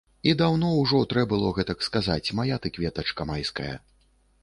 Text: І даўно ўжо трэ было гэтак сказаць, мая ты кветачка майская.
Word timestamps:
І 0.29 0.31
даўно 0.37 0.69
ўжо 0.77 1.01
трэ 1.11 1.27
было 1.35 1.53
гэтак 1.59 1.87
сказаць, 1.91 2.33
мая 2.43 2.61
ты 2.67 2.75
кветачка 2.79 3.33
майская. 3.35 3.73